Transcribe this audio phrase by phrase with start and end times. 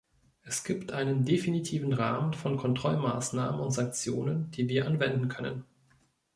[0.41, 5.63] Es gibt einen definitiven Rahmen von Kontrollmaßnahmen und Sanktionen, die wir anwenden können.